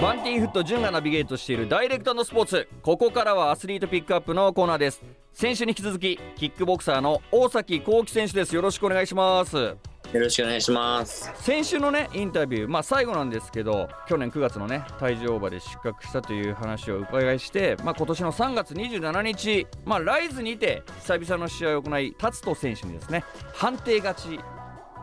[0.00, 2.66] バンティーフット潤がナビゲートしているダイレクトのスポーツ。
[2.80, 5.02] ここからはアスリートピックアップのコーナーです。
[5.34, 8.54] 先週に引き続きキックボクサーの大崎幸喜選手です。
[8.54, 9.56] よろしくお願いします。
[9.58, 9.76] よ
[10.14, 11.30] ろしくお願いします。
[11.42, 23.22] 先週のねインタビューまあ最後なんですけど去年9月のね体重オーバーで失格したという話を伺いしてまあ今年の3月27日まあライズにて久々の試合を行い達人選手にですね
[23.52, 24.40] 判定勝ち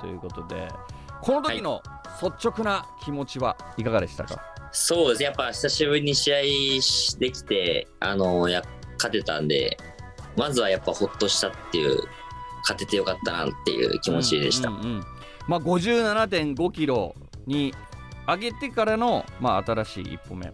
[0.02, 0.68] ということで
[1.22, 1.84] この時の
[2.20, 5.24] 率直な気持ちはいかがでしたか、そうです。
[5.24, 6.38] やっぱ久しぶりに試合
[7.20, 8.62] できてあのや
[8.98, 9.78] 勝てたんで
[10.36, 12.00] まずはやっぱほっとしたっていう
[12.62, 15.06] 勝ててよかったなっていう気持ちでした、うんうんうん
[15.48, 17.74] まあ、57.5キロに
[18.28, 20.52] 上げてからの、まあ、新しい一歩目、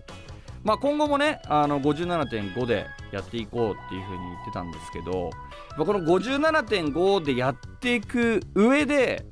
[0.63, 5.31] まあ、今後もねあの57.5でやっていこうっていうふうに言ってたんですけど、
[5.77, 9.25] まあ、この57.5でやっていく上で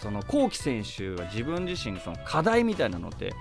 [0.00, 3.34] その幸喜選手は自分自身その課題みたいなのって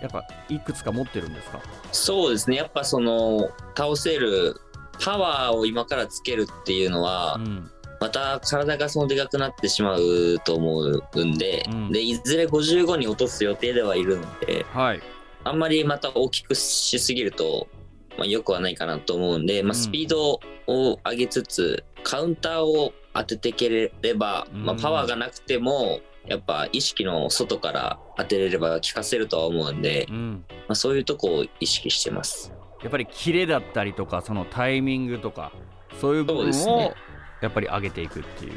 [0.00, 1.60] やっぱいくつか持ってるんですか？
[1.92, 2.56] そうですね。
[2.56, 4.60] やっぱその倒せる
[5.02, 7.70] パワーを今からつけるっていうのは、うん。
[8.00, 11.92] また体がそのでかくなってしまうと思うんで,、うん。
[11.92, 15.02] でいずれ55に落とす予定ではいるのではい。
[15.44, 17.68] あんまりまた大きくしすぎると、
[18.16, 19.74] まあ、よくはないかなと思うんで、まあ、うん。
[19.74, 30.44] スピードを上げつつ、カウンターを当てていければ、まあ、うんパワーがなくてもやっぱ意識の外から当てれれば効かせるとは思うんで、うん。
[30.48, 32.52] まあ、そういうとこを意識してます。
[32.82, 35.52] やっぱりキレだったりとかそのタイミングとか
[36.00, 36.94] そういう部分を
[37.42, 38.52] やっぱり上げていくっていう。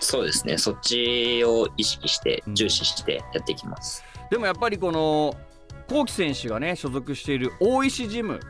[0.00, 0.58] そうですね。
[0.58, 2.54] そっちを意識してうん。
[2.54, 4.04] 重視してやっていきます。
[4.30, 5.34] でもやっぱりこの
[5.88, 8.40] 幸喜選手がね所属している大石ジム、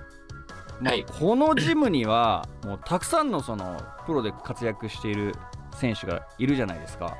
[0.80, 1.04] まあはい。
[1.04, 5.34] このジムにはもうたくさんのそのプロで活躍している
[5.74, 7.16] 選手がいるじゃないですか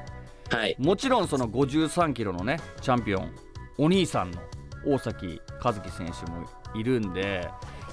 [0.50, 3.32] はい、もちろんその53キロのねチャンピオン
[3.78, 4.40] お兄さんの
[4.86, 7.48] 大崎和樹選手もいるんで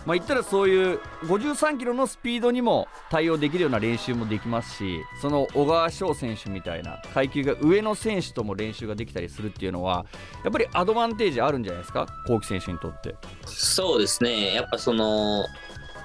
[0.05, 10.05] まあ言ったらそういう53キロのスピードにも対応できるような練習もできますしその小川翔選手みたいな階級が上の選手とも練習ができたりするっていうのは
[10.43, 12.07] やっぱりアドバンテージあるんじゃないですか？
[12.25, 13.15] 幸喜選手にとって。
[13.45, 14.53] そうですね。
[14.53, 15.45] やっぱその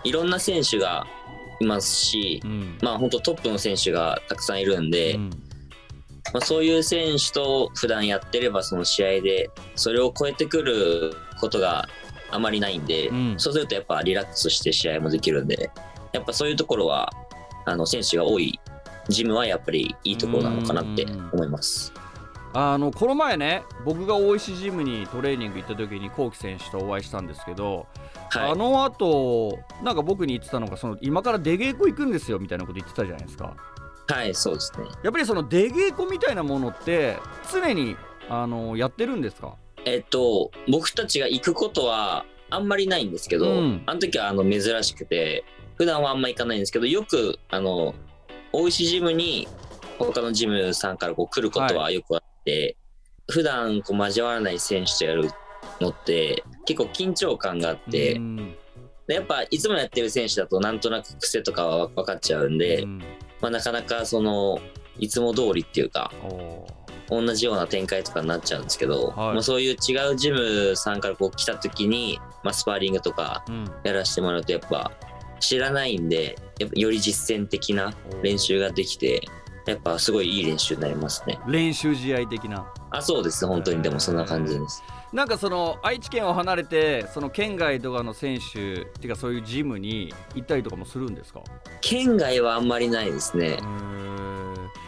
[0.02, 1.06] いろんな選手が
[1.60, 2.78] いますし、うん。
[2.82, 5.30] まあ本当トップの選手がたくさんいるんで、うん
[6.32, 11.88] まあ、そういう選手と普段やってればその試合でそれを超えてくることが
[12.30, 13.34] あまりないんで、うん。
[13.38, 15.70] そうするとやっぱリラックスして試合もできるんで
[16.12, 17.12] やっぱそういうところは
[17.66, 18.58] あの選手が多い
[19.08, 21.92] ジムはやっぱりいいところなのかなって思います。
[22.54, 27.86] あのこの前ね僕が大石ジムにトレーニング行った時に幸喜選手とお会いしたんですけど、
[28.30, 28.50] はい。
[28.50, 33.56] あの後なんか僕に言ってたのがその今から出稽古行くんですよみたいなこと言ってたじゃないですか
[34.12, 34.86] はい、そうですね。
[35.02, 37.16] やっぱりその出稽古みたいなものって
[37.52, 37.96] 常に
[38.28, 39.56] あのやってるんですか？
[39.84, 43.82] えっと、僕たちが行くことはあんまりないんですけど、うん。
[43.86, 45.44] あの時はあの珍しくて、
[45.76, 47.94] 普段はあんま行かないんですけど、よく、あの、
[48.52, 49.48] 大石ジムに
[49.98, 52.76] 他のジムさんからこう来ることはよくあって、
[53.28, 55.30] 普段こう交わらない選手とやる
[55.80, 58.54] のって結構緊張感があって、うん。
[59.08, 63.02] でやっぱいつもやってる選手だとなんとなく癖とかは分かっちゃうんで、うん
[63.42, 64.58] まあ、なかなかその、
[64.98, 66.10] いつも通りっていうか、
[67.08, 69.16] 同じような展開とかになっちゃうんですけど、はい。
[69.34, 73.70] まあ、そういう違うジムさんからこう来た時に、まあ、スパーリングとかうん。
[73.84, 74.92] やらせてもらうとやっぱ
[75.40, 77.92] 知らないんでやっぱより実践的な
[78.22, 79.22] 練習ができて
[79.66, 81.38] やっぱすごいいい練習になりますね。
[81.46, 82.66] 練習試合的な。
[82.90, 83.46] あそうです。
[83.46, 84.82] 本当にでもそんな感じです。
[85.12, 91.42] なんかその愛知県を離れてその県外とかの選手っていうかそういうジムに行ったりとかもするんですか？
[91.80, 93.58] 県外はあんまりないですね。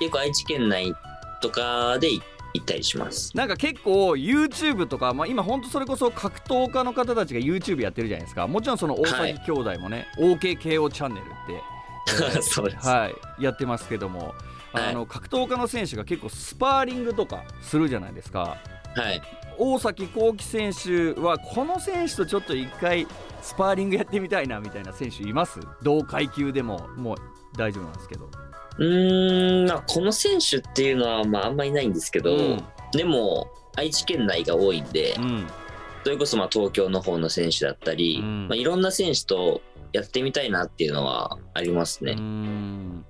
[0.00, 0.92] 結構愛知県内
[1.40, 2.22] とかで行
[2.60, 3.36] ったりします。
[3.36, 8.46] なんか結構 YouTube とか、まあ、今ほんとそれこそ格闘家の方たちが YouTube やってるじゃないですか。
[8.48, 12.86] もちろんその大はい崎兄弟もね、OKKO チャンネルって、え ーそうです。
[12.88, 14.34] はい、やってますけども
[14.74, 18.58] あの、格闘家の選手が結構スパーリングとかするじゃないですか。
[18.96, 19.22] はい。
[19.56, 23.06] 大崎幸喜選手はこの選手とちょっと一回
[23.40, 25.60] スパーリングやってみたいなみたいな選手います？
[25.82, 27.16] 同階級でももう
[27.56, 28.28] 大丈夫なんですけど。
[28.78, 32.64] うーんまあこの選手っていうのはまああんまりないんですけど、うん。
[32.92, 35.46] でも愛知県内が多いんで、うん。
[36.02, 38.48] それこそまあ東京の方の選手だったり、うん。
[38.48, 39.62] まあ、いろんな選手と
[39.92, 42.14] やってみたいなっていうのはありますね。
[42.14, 43.04] ん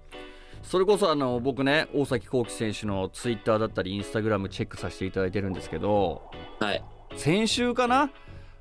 [0.64, 6.22] それこそあの僕ね大崎幸喜選手のツイッターだったりインスタグラムチェックさせていただいてるんですけど
[6.58, 6.84] はい。
[7.16, 8.10] 先週かな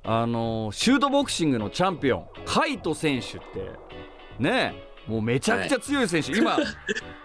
[0.03, 3.71] あのシュートボクシングのチャンピオンカイト選手って
[4.37, 4.75] ね
[5.07, 6.57] もうめちゃくちゃ強い選手、今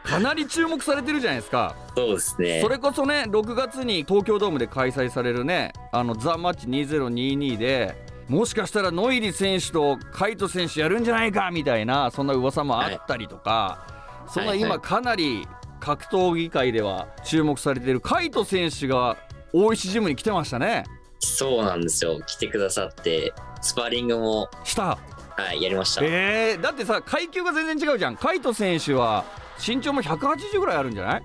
[0.03, 2.61] かなり注目されてるじゃないですかそうですね。
[2.61, 7.95] それこそね6月に東京ドームで開催されるねあのザ・マッチ2022で
[8.29, 13.98] もしかしたらノイリ選手とカイト選手やるんじゃないかみたいなそんな噂もあったりとか、
[14.33, 15.47] そんな今かなり
[15.81, 19.17] 格闘技界では注目されているカイト選手が
[19.53, 20.85] 大石ジムに来てましたね。
[21.21, 22.21] そうなんですよ。
[22.27, 24.99] 来てくださって、スパーリングも、した。
[25.37, 26.03] はい、やりました。
[26.05, 28.17] えー、だってさ階級が全然違うじゃん。
[28.17, 29.25] カイト選手は
[29.65, 31.23] 身長も180ぐらいあるんじゃない？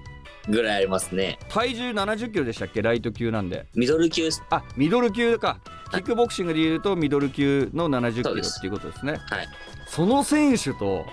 [0.49, 1.39] ぐらいありますね。
[1.49, 2.81] 体重70キロでしたっけ？
[2.81, 3.65] ライト級なんで。
[3.75, 5.59] ミドル級、あミドル級か。
[5.91, 9.13] キックボクシングでいうとミドル級の70キロっていうことですね。
[9.13, 9.47] はい。
[9.87, 11.05] その選手と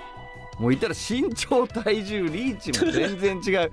[0.60, 3.72] もう言ったら身長体重リーチも全然違う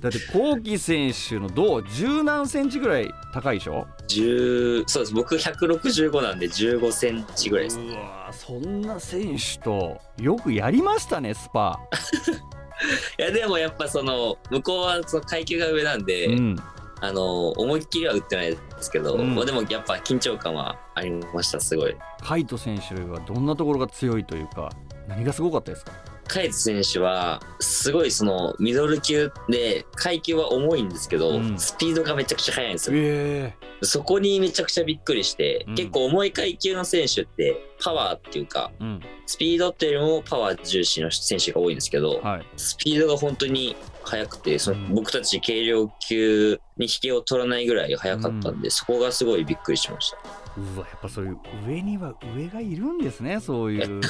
[0.00, 5.14] だってコウキ選手のどう十何センチぐらい高いでしょ？10そうです。
[5.14, 7.78] 僕165なんで15センチぐらいです。
[7.78, 11.78] うわーそんな選手とよくやりましたねスパ
[13.18, 16.56] いや、でもやっぱその、向こうはその階級が上なんで、うん
[17.00, 21.94] あの、思いっきりは打ってないですけど、うんまあでもやっぱ緊張感はありました、すごい。
[22.24, 24.70] カイト選手はどんなところが強いというか
[25.06, 25.92] 何がすごかったですか？
[26.28, 31.58] カイツ選手は、すごいその、ミドル級で、階級は重いんですけど、うん。
[31.58, 32.96] スピードがめちゃくちゃ速いんですよ。
[32.96, 39.00] えそこにめちゃくちゃびっくりして、うん結構重い階級の選手って、パワーっていうか、うん。
[39.26, 42.46] スピードっていうよりもパワー重視の選手が多いんですけど、はい。
[42.56, 44.94] スピードが本当に速くて、そのうん。
[44.94, 50.41] 僕たち軽量級に引けを取らないぐらい速かったんで、そこがすごいびっくりしました。
[50.56, 54.00] うわやっぱそういう上には上がいるんですねそういう。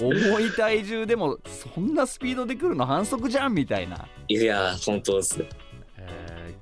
[0.00, 1.38] 重い体重でも
[1.74, 5.44] そんなスピードで来るの反則じゃんみたいな、いやー、本当です。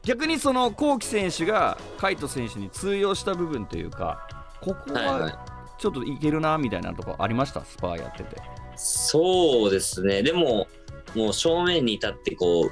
[0.02, 4.28] 逆にそのコウキ選手がカイト選手に通用した部分というか
[4.60, 5.12] ここはいは。
[5.18, 5.34] はい
[5.78, 7.62] ちょっといけるなみたいなとこありました？
[7.62, 8.40] スパーやってて
[8.76, 10.22] そうですね。
[10.22, 10.68] でも、
[11.14, 12.70] もう正面に立ってこう、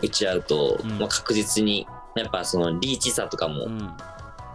[0.00, 1.86] 打ち合うと、うんまあ、確実に、
[2.16, 3.90] やっぱそのリーチ差とかもうん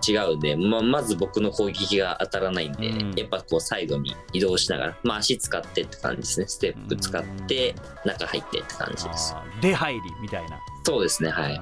[0.05, 6.47] 違うんで、まあ、まず僕の攻撃が当たらないんで、うんやっぱこうサイドに移動しながら、まあ足使ってって感じですね。
[6.47, 9.35] ステップ使って、中入ってって感じです。
[9.61, 11.61] 出入りみたいな、そうですね、はい。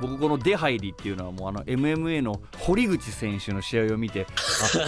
[0.00, 4.26] 僕この出入りっていうのはもうあの MMA の堀口選手の試合を見て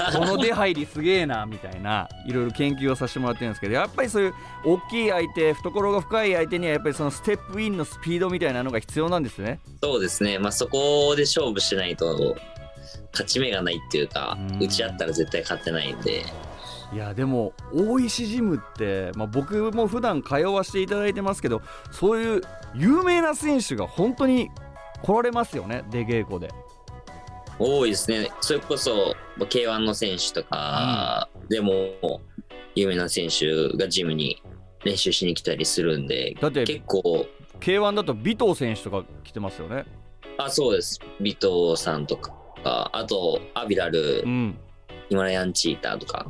[0.08, 4.34] あ この出入りすげえなみたいないろいろ研究をさせてもらってるんですけどやっぱりそういう
[4.64, 9.60] 大きい相手懐が深い相手にはやっぱりそのステップインのスピードみたいなのが必要なんですね。
[9.82, 10.38] そうですね。
[10.38, 12.36] まあそこで勝負しないと、
[13.12, 16.24] 勝ち目がないっていうか、うん打ち合ったら絶対勝てないんで、
[16.92, 22.42] いやでも大石ジムって、まあ、僕も普段通わせていただいてますけどそういう
[22.74, 24.48] 有名な選手が本当に
[25.02, 25.84] 来られますよね？
[25.90, 26.50] 出稽古で。
[27.58, 28.30] 多いですね。
[28.42, 32.20] それこそ、まあ K1 の選手とか、でも、
[32.74, 34.42] 有名な選手がジムに
[34.84, 37.26] 練習しに来たりするんで、だって結構、
[37.60, 39.86] K1 だと尾藤選手とか来てますよね？
[40.36, 41.00] あ、そうです。
[41.18, 41.24] 尾
[41.72, 42.35] 藤さんとか、
[42.92, 44.58] あと、アビラルう、ん。
[45.08, 46.26] ヒマラヤンチーターとか、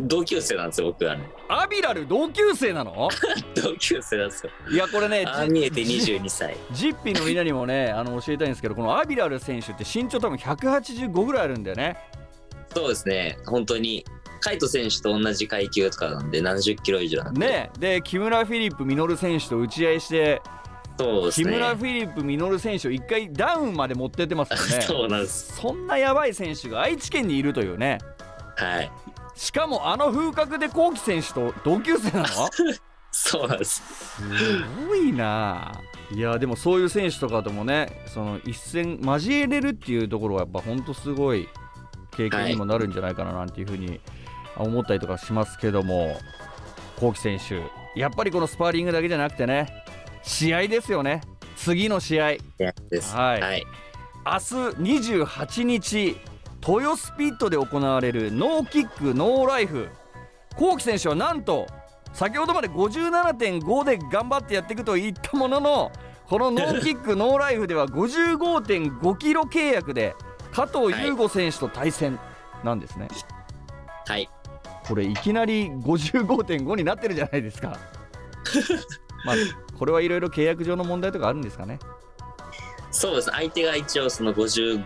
[0.00, 1.16] 同級生なんですよ、僕は。
[1.48, 3.08] アビラル同級生なの？
[3.54, 4.52] 同級生なんですよ。
[4.72, 6.56] いやこれねああじ見えてじ22歳。
[6.72, 11.96] ジッピーのみんなにもね あの教えたいんですけどこのアビラル選手って身長多分185ぐらいあるんだよね。
[12.74, 14.04] そうですね、本当に、
[14.40, 17.46] カイト選手と同じ階級とかなんで、70キロ以上なんで。
[17.46, 20.42] ねで木村フィリップ稔選手と打ち合いして、
[20.98, 21.44] そうですね。
[21.46, 24.82] 木村フィリップ稔選手を一回ダウンまで持ってってますよね。
[24.86, 25.56] そうなんです。
[25.56, 27.98] そんなやばい選手が愛知県にいるというね
[28.56, 28.90] はい。
[29.34, 32.28] しかもあの風格でコウキ選手と同級生なの？
[33.10, 33.82] そうなんです。
[34.16, 34.22] す
[34.86, 35.72] ごいな
[36.10, 41.48] いやでもそういう選手とかともねその一戦交えれるっていうところはやっぱほんとすごい
[42.16, 44.00] 経験にもなるんじゃないかななんていうふうに
[44.56, 46.18] 思ったりとかしますけども
[46.98, 47.62] コウキ選手
[47.98, 49.68] やっぱりこのスパーリングだけじゃなくてね
[50.28, 51.22] 試合ですよね
[51.56, 52.24] 次の試合。
[52.24, 52.36] はい
[53.40, 53.66] はい。
[54.24, 56.16] 明日28日
[56.66, 59.88] 豊洲ピットで行われるノーキックノーライフ
[60.56, 61.66] コウキ選手はなんと
[62.12, 65.92] 先ほどまで57.5で頑張ってやっていくと言ったものの
[66.26, 70.14] このノーキックノーライフでは55.5キロ契約で
[70.52, 72.18] 加藤優吾選手と対戦
[72.64, 73.08] なんですね、
[74.06, 74.28] はい。
[74.86, 77.78] これいきなり55.5になってるじゃないですか
[79.24, 79.36] まあ
[79.78, 81.78] これはいろいろ契約上の問題とかあるんですかね、
[82.90, 83.30] そうです。
[83.30, 84.82] 相手が一応その55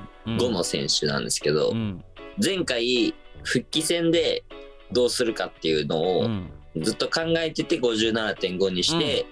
[0.51, 2.05] の選手なんですけど、うん。
[2.43, 4.45] 前回復帰戦で
[4.91, 6.51] どうするかっていうのうをん。
[6.81, 9.27] ずっと考えてて57.5にして、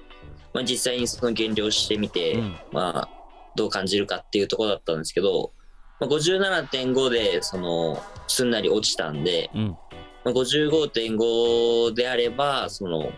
[0.53, 2.57] まあ、実際にその減量してみて、うん。
[2.73, 3.09] まあ
[3.57, 5.53] どう感じるかっていうところだったんですけど、
[5.99, 9.77] まあ、57.5でそのすんなり落ちたんで、うん。
[10.25, 13.11] まあ、55.5であればその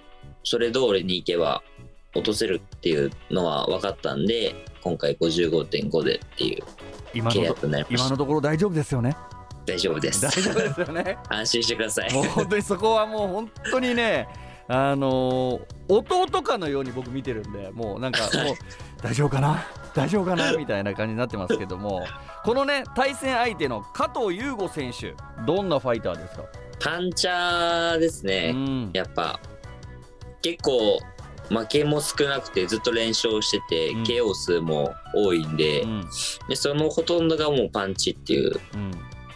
[0.45, 1.63] それ通りにいけば
[2.14, 6.64] 落とせるっていうのは分かったんで今回55.5でっていう契
[7.14, 8.02] 今のと約になりました。
[8.04, 9.16] 今のところ大丈夫ですよね？
[9.66, 10.23] 大丈夫です。
[10.23, 11.19] 大丈夫ですよね？
[11.31, 12.12] 安心してください。
[12.12, 14.28] もう本当にそこはもう本当にね
[14.69, 18.54] あのー弟かのように僕見てるんでもうなんかもう
[19.02, 19.64] 大丈夫かな？
[19.95, 20.52] 大丈夫かな？
[20.57, 22.07] みたいな感じになってますけども
[22.45, 25.14] このね対戦相手の加藤優吾選手
[25.47, 26.45] どんなファイターですか、
[26.81, 28.90] パンチャーですうね、ん。
[28.95, 29.38] やっぱ
[30.40, 30.99] 結構
[31.52, 34.02] 負けも少なくてずっと連勝してて、うん。
[34.04, 36.09] KO 数も多いんで,、うん。
[36.49, 38.90] でそのほとんどがもうパンチっていううん。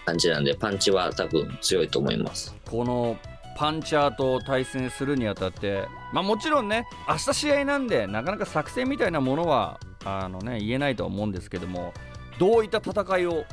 [0.04, 2.54] 感じなんでパンチは多分強いと思います。
[2.70, 3.16] この
[3.58, 11.94] パンチャーと対戦するにあたって、まあ、もちろんね明日試合なんでなかなか作戦みたいなものはあの、ね、言えないとは思うんですけども
[12.38, 13.44] どういった戦いを、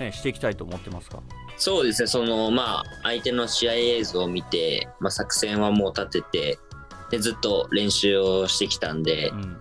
[0.00, 1.22] ね、していきたいと思ってますか？
[1.56, 6.58] そうですねそのまあ相手の試合映像を見て、まあ、作戦はもう立てて
[7.12, 9.56] でずっと練習をしてきたんで、うん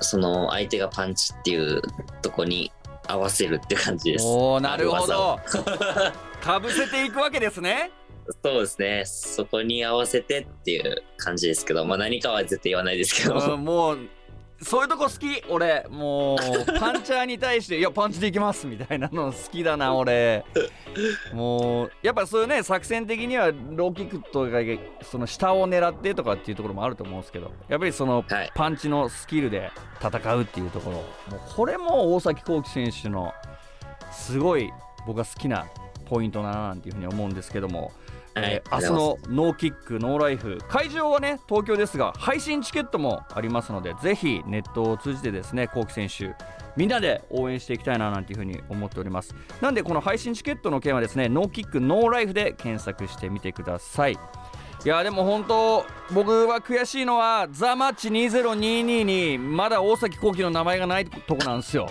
[0.00, 1.80] その相手がパンチっていう
[2.20, 2.70] とこに
[3.08, 4.26] 合わせるって感じです。
[4.26, 5.40] おーなるほど。
[6.42, 7.90] かぶせていくわけですね。
[8.44, 9.02] そうですね。
[9.06, 13.98] そこに合わせてっていう感じですけど、まあ、何かは絶対言わないですけど、うんもう
[14.62, 15.42] そういうとこ好き？
[15.50, 16.38] 俺もう
[16.78, 20.44] パンチャーに対して「いやパンチでいきます」みたいなの好きだな俺。
[21.34, 28.50] もうやっぱそういうね作戦的にはローキックとかその下を狙ってとかっていうところもあると思うんですけどやっぱりそのはい。
[28.54, 29.70] パンチのスキルで
[30.00, 30.96] 戦うっていうところ。
[30.96, 33.34] もうこれも大崎幸輝選手の
[34.10, 34.72] すごい
[35.06, 35.66] 僕が好きな
[36.06, 37.90] ポイントだななんていうふうに思うんですけども、はい
[38.36, 40.58] えー明日のノーキックノーライフ。
[40.68, 46.34] 会場はね東京ですが配信チケットもありますのでぜひネットを通じてですね幸輝選手
[46.76, 49.34] みんなで応援していきたいななんていうふうに思っております。
[49.60, 54.12] なんでこの配信チケットの件はですねノーキックノーライフで検索してみてください。
[54.12, 61.90] いやでも本当僕は悔しいのはザ・マッチ2022にまだ大崎幸輝の名前がないとこなんですよ。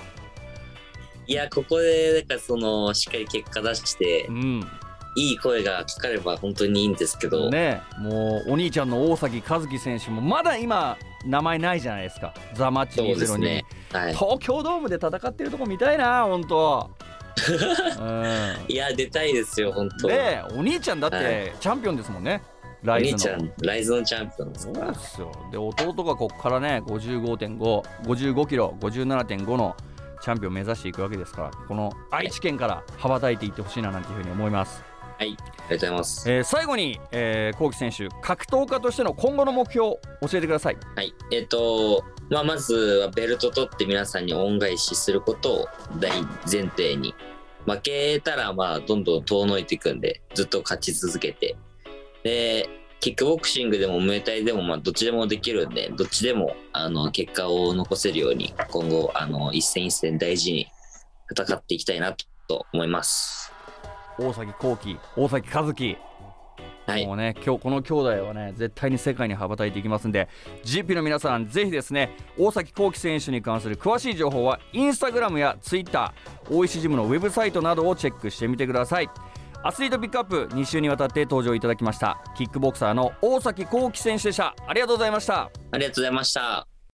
[1.28, 4.68] いやここでだからそのしっかり結果出してうん、
[5.16, 12.34] いい声がかかれば本当にいいんですけど、ねもうお兄ちゃんの大崎和樹選手もまだ今名前ないじゃないですか。
[12.54, 13.66] ザ・マッチそうです2022、ね。
[13.92, 14.14] はい。
[14.14, 16.90] 東京ドームで戦ってるとこ見たいな本当。
[18.00, 18.56] うん。
[18.68, 20.08] いや出たいですよ本当。
[20.08, 22.42] でお兄ちゃんだっはてチャンピオンですもんね、
[22.84, 23.38] おライズの。
[23.62, 25.32] ライズのチャンピオンですそうですよ。
[25.52, 27.58] で弟がここからね55.5、
[28.04, 29.76] 55キロ、57.5の
[30.22, 34.95] チャンピオンを目指していくわけですから、この愛知県から羽ばたいていってほしいななんていうふうに思います。
[35.18, 35.30] はい。
[35.30, 36.32] ありがとうございます。
[36.32, 40.00] えー最後に、えー、コウキ選手、格闘家としての今後の目標、教
[40.34, 40.78] えてください。
[40.96, 41.14] はい。
[41.32, 45.68] えっ、とまあまずはベルト取って皆さんに恩返しすることを
[46.00, 47.14] 大前提に。
[47.66, 51.56] 負けたらまあどんどん遠のいていくんでずっと勝ち続けて。
[52.24, 52.70] で
[53.00, 60.68] キックボクシングでもムエタイでもまあどっちでもできるんでどっちでもあの結果を残せるように今後あの一戦一戦大事に
[61.30, 62.16] 戦っていきたいな
[62.48, 63.55] と思います
[64.20, 65.98] 大崎幸輝、大崎和樹、
[66.88, 67.06] はい。
[67.08, 70.30] もうね、今日この兄弟はね、絶対に世界に羽ばたいていきますんで、
[70.64, 79.10] GP の皆さん、ぜひですね、大崎幸輝選手に関する詳しい情報は、インスタグラムやツイッター、大石ジムのウェブサイトなどをチェックしてみてください。
[79.64, 84.54] アスリートピックアップ2週にわたって登場いただきましたキックボクサーの大崎幸輝選手でした。
[84.68, 85.50] ありがとうございました。
[85.72, 86.75] ありがとうございました